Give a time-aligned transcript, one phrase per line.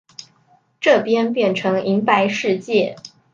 [0.79, 2.95] 这边变成银白世界